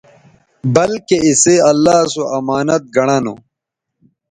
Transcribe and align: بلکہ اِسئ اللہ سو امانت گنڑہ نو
بلکہ 0.73 1.17
اِسئ 1.27 1.57
اللہ 1.69 1.97
سو 2.13 2.23
امانت 2.37 2.83
گنڑہ 2.95 3.17
نو 3.23 3.33